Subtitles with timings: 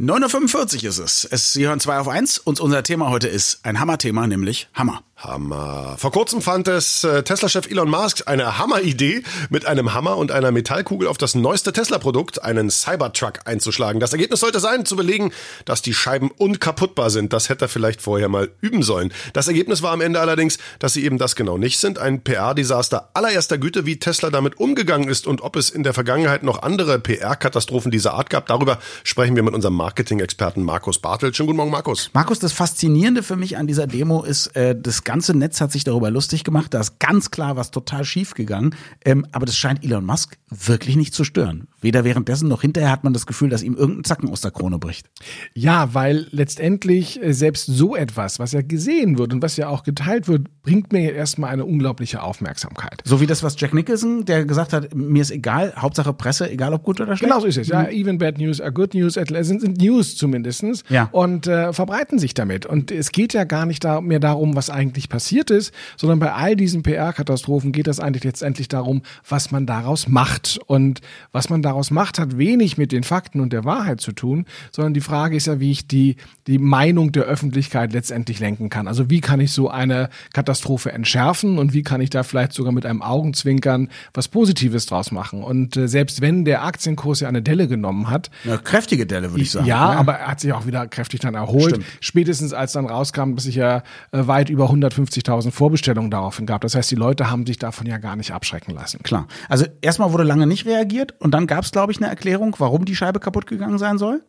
[0.00, 1.24] 9.45 Uhr ist es.
[1.24, 1.52] es.
[1.52, 5.04] Sie hören 2 auf 1 und unser Thema heute ist ein Hammerthema, nämlich Hammer.
[5.24, 5.96] Hammer.
[5.98, 10.50] Vor kurzem fand es äh, Tesla-Chef Elon Musk eine Hammeridee, mit einem Hammer und einer
[10.50, 14.00] Metallkugel auf das neueste Tesla-Produkt, einen Cybertruck, einzuschlagen.
[14.00, 15.32] Das Ergebnis sollte sein, zu belegen,
[15.64, 17.32] dass die Scheiben unkaputtbar sind.
[17.32, 19.12] Das hätte er vielleicht vorher mal üben sollen.
[19.32, 21.98] Das Ergebnis war am Ende allerdings, dass sie eben das genau nicht sind.
[21.98, 26.42] Ein PR-Desaster allererster Güte, wie Tesla damit umgegangen ist und ob es in der Vergangenheit
[26.42, 28.46] noch andere PR-Katastrophen dieser Art gab.
[28.46, 31.36] Darüber sprechen wir mit unserem Marketing-Experten Markus Bartelt.
[31.36, 32.10] Schönen guten Morgen, Markus.
[32.12, 35.84] Markus, das Faszinierende für mich an dieser Demo ist, äh, das ganze Netz hat sich
[35.84, 36.74] darüber lustig gemacht.
[36.74, 38.74] Da ist ganz klar was total schief gegangen.
[39.04, 41.68] Ähm, aber das scheint Elon Musk wirklich nicht zu stören.
[41.80, 44.80] Weder währenddessen noch hinterher hat man das Gefühl, dass ihm irgendein Zacken aus der Krone
[44.80, 45.06] bricht.
[45.54, 49.84] Ja, weil letztendlich äh, selbst so etwas, was ja gesehen wird und was ja auch
[49.84, 53.00] geteilt wird, bringt mir erstmal eine unglaubliche Aufmerksamkeit.
[53.04, 56.74] So wie das, was Jack Nicholson, der gesagt hat, mir ist egal, Hauptsache Presse, egal
[56.74, 57.30] ob gut oder schlecht.
[57.30, 57.68] Genau so ist es.
[57.68, 57.90] Ja, mhm.
[57.90, 61.08] even bad news are good news, sind, sind News zumindestens ja.
[61.12, 62.66] und äh, verbreiten sich damit.
[62.66, 66.32] Und es geht ja gar nicht da, mehr darum, was eigentlich passiert ist, sondern bei
[66.32, 70.58] all diesen PR-Katastrophen geht es eigentlich letztendlich darum, was man daraus macht.
[70.66, 71.00] Und
[71.32, 74.94] was man daraus macht, hat wenig mit den Fakten und der Wahrheit zu tun, sondern
[74.94, 76.16] die Frage ist ja, wie ich die,
[76.46, 78.88] die Meinung der Öffentlichkeit letztendlich lenken kann.
[78.88, 82.72] Also wie kann ich so eine Katastrophe entschärfen und wie kann ich da vielleicht sogar
[82.72, 85.42] mit einem Augenzwinkern was Positives draus machen.
[85.42, 88.30] Und äh, selbst wenn der Aktienkurs ja eine Delle genommen hat.
[88.44, 89.66] Eine kräftige Delle, würde ich sagen.
[89.66, 91.70] Ja, ja, aber er hat sich auch wieder kräftig dann erholt.
[91.70, 91.86] Stimmt.
[92.00, 93.82] Spätestens als dann rauskam, dass sich ja
[94.12, 96.60] äh, weit über 150.000 Vorbestellungen daraufhin gab.
[96.62, 99.02] Das heißt, die Leute haben sich davon ja gar nicht abschrecken lassen.
[99.02, 99.26] Klar.
[99.48, 102.84] Also erstmal wurde lange nicht reagiert und dann gab es, glaube ich, eine Erklärung, warum
[102.84, 104.22] die Scheibe kaputt gegangen sein soll.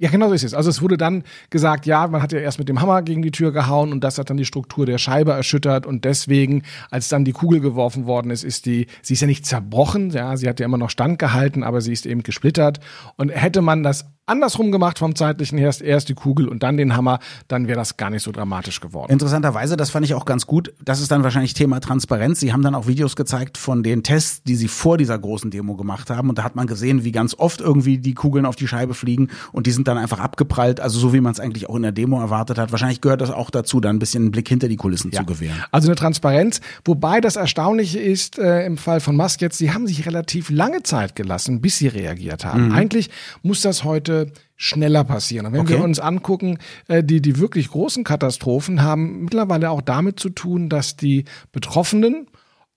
[0.00, 0.54] Ja, genau so ist es.
[0.54, 3.32] Also es wurde dann gesagt, ja, man hat ja erst mit dem Hammer gegen die
[3.32, 7.24] Tür gehauen und das hat dann die Struktur der Scheibe erschüttert und deswegen, als dann
[7.24, 10.60] die Kugel geworfen worden ist, ist die, sie ist ja nicht zerbrochen, ja, sie hat
[10.60, 12.78] ja immer noch Stand gehalten, aber sie ist eben gesplittert
[13.16, 16.96] und hätte man das andersrum gemacht vom zeitlichen her, erst die Kugel und dann den
[16.96, 19.10] Hammer, dann wäre das gar nicht so dramatisch geworden.
[19.10, 20.72] Interessanterweise, das fand ich auch ganz gut.
[20.84, 22.40] Das ist dann wahrscheinlich Thema Transparenz.
[22.40, 25.76] Sie haben dann auch Videos gezeigt von den Tests, die sie vor dieser großen Demo
[25.76, 26.28] gemacht haben.
[26.28, 29.28] Und da hat man gesehen, wie ganz oft irgendwie die Kugeln auf die Scheibe fliegen
[29.52, 30.80] und die sind dann einfach abgeprallt.
[30.80, 32.72] Also so wie man es eigentlich auch in der Demo erwartet hat.
[32.72, 35.20] Wahrscheinlich gehört das auch dazu, da ein bisschen einen Blick hinter die Kulissen ja.
[35.20, 35.64] zu gewähren.
[35.70, 36.60] Also eine Transparenz.
[36.84, 40.82] Wobei das Erstaunliche ist äh, im Fall von Musk jetzt, sie haben sich relativ lange
[40.82, 42.66] Zeit gelassen, bis sie reagiert haben.
[42.66, 42.74] Mhm.
[42.74, 43.10] Eigentlich
[43.42, 44.17] muss das heute
[44.56, 45.46] schneller passieren.
[45.46, 45.74] Und wenn okay.
[45.74, 46.58] wir uns angucken,
[46.88, 52.26] äh, die, die wirklich großen Katastrophen haben mittlerweile auch damit zu tun, dass die Betroffenen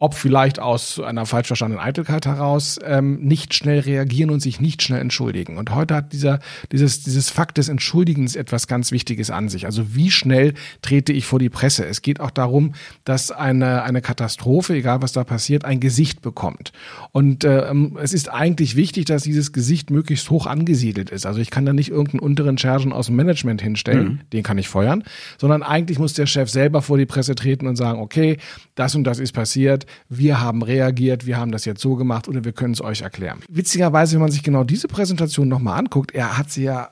[0.02, 4.82] ob vielleicht aus einer falsch verstandenen Eitelkeit heraus, ähm, nicht schnell reagieren und sich nicht
[4.82, 5.60] schnell entschuldigen.
[5.60, 6.40] Und heute hat dieser,
[6.72, 9.68] dieses, dieses Fakt des Entschuldigens etwas ganz Wichtiges an sich.
[9.68, 11.86] Also wie schnell trete ich vor die Presse?
[11.86, 12.74] Es geht auch darum,
[13.04, 16.72] dass eine, eine Katastrophe, egal was da passiert, ein Gesicht bekommt.
[17.12, 21.28] Und ähm, es ist eigentlich wichtig, dass dieses Gesicht möglichst hoch angesiedelt ist.
[21.28, 24.20] Also ich kann da nicht irgendeinen unteren Schergen aus dem Management hinstellen, mhm.
[24.34, 25.04] den kann ich feuern,
[25.38, 28.38] sondern eigentlich muss der Chef selber vor die Presse treten und sagen, okay,
[28.74, 32.44] das und das ist passiert, wir haben reagiert, wir haben das jetzt so gemacht oder
[32.44, 33.40] wir können es euch erklären.
[33.50, 36.90] Witzigerweise, wenn man sich genau diese Präsentation nochmal anguckt, er hat sie ja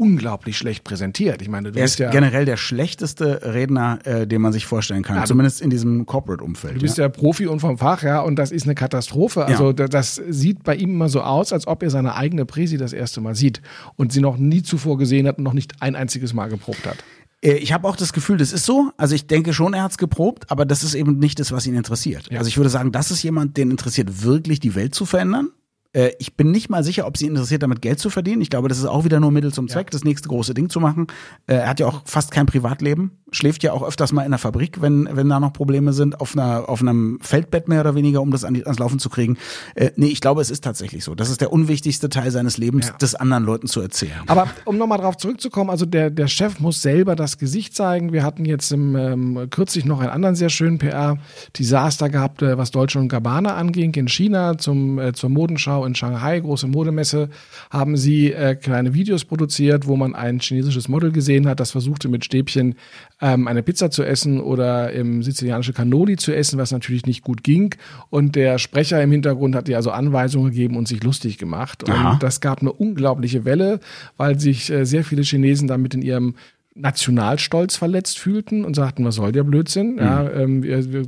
[0.00, 1.42] unglaublich schlecht präsentiert.
[1.42, 4.64] Ich meine, du er bist ist ja generell der schlechteste Redner, äh, den man sich
[4.64, 6.76] vorstellen kann, ja, zumindest in diesem Corporate-Umfeld.
[6.76, 7.04] Du bist ja.
[7.04, 9.44] ja Profi und vom Fach, ja, und das ist eine Katastrophe.
[9.44, 9.88] Also ja.
[9.88, 13.20] das sieht bei ihm immer so aus, als ob er seine eigene Präsi das erste
[13.20, 13.60] Mal sieht
[13.96, 16.96] und sie noch nie zuvor gesehen hat und noch nicht ein einziges Mal geprobt hat.
[17.42, 18.92] Äh, ich habe auch das Gefühl, das ist so.
[18.96, 21.66] Also ich denke schon, er hat es geprobt, aber das ist eben nicht das, was
[21.66, 22.28] ihn interessiert.
[22.30, 22.38] Ja.
[22.38, 25.50] Also ich würde sagen, das ist jemand, den interessiert wirklich die Welt zu verändern.
[25.92, 28.42] Äh, ich bin nicht mal sicher, ob sie interessiert, damit Geld zu verdienen.
[28.42, 29.90] Ich glaube, das ist auch wieder nur Mittel zum Zweck, ja.
[29.90, 31.06] das nächste große Ding zu machen.
[31.46, 34.38] Äh, er hat ja auch fast kein Privatleben schläft ja auch öfters mal in der
[34.38, 38.20] Fabrik, wenn, wenn da noch Probleme sind, auf, einer, auf einem Feldbett mehr oder weniger,
[38.20, 39.36] um das an die, ans Laufen zu kriegen.
[39.74, 41.14] Äh, nee, ich glaube, es ist tatsächlich so.
[41.14, 42.94] Das ist der unwichtigste Teil seines Lebens, ja.
[42.98, 44.12] das anderen Leuten zu erzählen.
[44.26, 48.12] Aber um nochmal drauf zurückzukommen, also der, der Chef muss selber das Gesicht zeigen.
[48.12, 52.70] Wir hatten jetzt im, ähm, kürzlich noch einen anderen sehr schönen PR-Desaster gehabt, äh, was
[52.70, 53.94] Deutsche und Gabbana anging.
[53.94, 57.28] In China zum, äh, zur Modenschau in Shanghai, große Modemesse,
[57.70, 62.08] haben sie äh, kleine Videos produziert, wo man ein chinesisches Model gesehen hat, das versuchte
[62.08, 62.74] mit Stäbchen
[63.20, 67.42] ähm, eine Pizza zu essen oder im sizilianische Cannoli zu essen, was natürlich nicht gut
[67.42, 67.74] ging.
[68.08, 71.84] Und der Sprecher im Hintergrund hat ihr also Anweisungen gegeben und sich lustig gemacht.
[71.84, 72.18] Und Aha.
[72.20, 73.80] das gab eine unglaubliche Welle,
[74.16, 76.34] weil sich äh, sehr viele Chinesen damit in ihrem
[76.74, 79.92] Nationalstolz verletzt fühlten und sagten, was soll der Blödsinn?
[79.92, 79.98] Mhm.
[79.98, 81.02] Ja, ähm, wir, wir,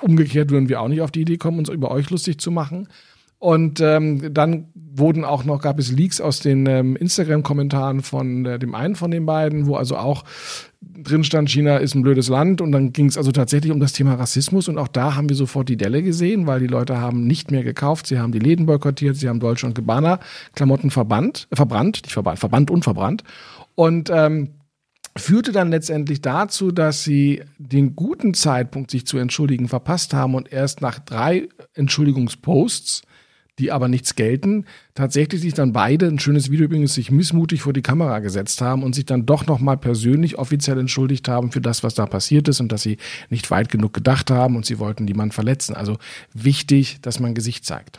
[0.00, 2.88] umgekehrt würden wir auch nicht auf die Idee kommen, uns über euch lustig zu machen.
[3.44, 8.58] Und ähm, dann wurden auch noch, gab es Leaks aus den ähm, Instagram-Kommentaren von äh,
[8.58, 10.24] dem einen von den beiden, wo also auch
[10.80, 12.62] drin stand, China ist ein blödes Land.
[12.62, 14.66] Und dann ging es also tatsächlich um das Thema Rassismus.
[14.66, 17.62] Und auch da haben wir sofort die Delle gesehen, weil die Leute haben nicht mehr
[17.62, 20.20] gekauft, sie haben die Läden boykottiert, sie haben Deutsche und Gabbana
[20.54, 23.24] Klamotten verbannt, äh, verbrannt, nicht verbannt, verbannt und verbrannt.
[23.74, 24.54] Und ähm,
[25.18, 30.34] führte dann letztendlich dazu, dass sie den guten Zeitpunkt, sich zu entschuldigen, verpasst haben.
[30.34, 33.02] Und erst nach drei Entschuldigungsposts
[33.58, 34.64] die aber nichts gelten,
[34.94, 38.82] tatsächlich sich dann beide, ein schönes Video übrigens, sich missmutig vor die Kamera gesetzt haben
[38.82, 42.60] und sich dann doch nochmal persönlich offiziell entschuldigt haben für das, was da passiert ist
[42.60, 42.98] und dass sie
[43.30, 45.74] nicht weit genug gedacht haben und sie wollten niemanden verletzen.
[45.74, 45.98] Also
[46.32, 47.98] wichtig, dass man Gesicht zeigt.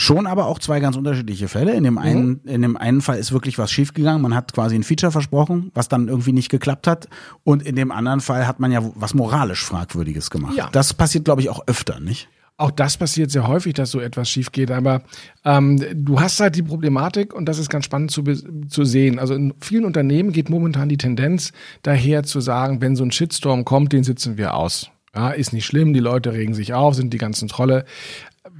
[0.00, 1.74] Schon aber auch zwei ganz unterschiedliche Fälle.
[1.74, 1.98] In dem mhm.
[1.98, 2.40] einen, mhm.
[2.44, 4.22] in dem einen Fall ist wirklich was schiefgegangen.
[4.22, 7.08] Man hat quasi ein Feature versprochen, was dann irgendwie nicht geklappt hat.
[7.42, 10.56] Und in dem anderen Fall hat man ja was moralisch Fragwürdiges gemacht.
[10.56, 10.68] Ja.
[10.70, 12.28] Das passiert, glaube ich, auch öfter, nicht?
[12.60, 14.72] Auch das passiert sehr häufig, dass so etwas schief geht.
[14.72, 15.02] Aber
[15.44, 19.20] ähm, du hast halt die Problematik und das ist ganz spannend zu, zu sehen.
[19.20, 21.52] Also in vielen Unternehmen geht momentan die Tendenz
[21.82, 24.90] daher zu sagen, wenn so ein Shitstorm kommt, den sitzen wir aus.
[25.14, 27.84] Ja, ist nicht schlimm, die Leute regen sich auf, sind die ganzen Trolle.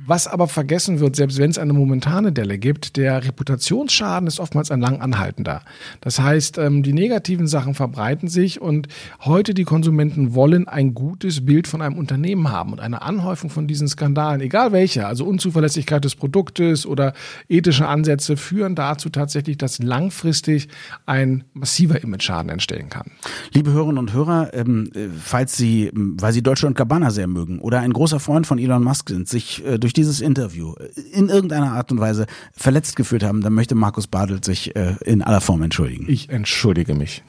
[0.07, 4.71] Was aber vergessen wird, selbst wenn es eine momentane Delle gibt, der Reputationsschaden ist oftmals
[4.71, 5.63] ein lang anhaltender.
[6.01, 8.89] Das heißt, ähm, die negativen Sachen verbreiten sich und
[9.21, 13.67] heute die Konsumenten wollen ein gutes Bild von einem Unternehmen haben und eine Anhäufung von
[13.67, 17.15] diesen Skandalen, egal welche, also Unzuverlässigkeit des Produktes oder
[17.49, 20.69] ethische Ansätze, führen dazu tatsächlich, dass langfristig
[21.07, 23.11] ein massiver Image-Schaden entstehen kann.
[23.53, 27.81] Liebe Hörerinnen und Hörer, ähm, äh, falls Sie, weil Sie Deutschland Gabbana sehr mögen oder
[27.81, 30.75] ein großer Freund von Elon Musk sind, sich äh, durch dieses Interview
[31.13, 35.23] in irgendeiner Art und Weise verletzt gefühlt haben, dann möchte Markus Badelt sich äh, in
[35.23, 36.07] aller Form entschuldigen.
[36.09, 37.23] Ich entschuldige mich.